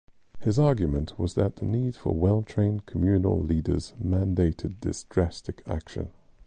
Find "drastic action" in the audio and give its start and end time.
5.03-6.09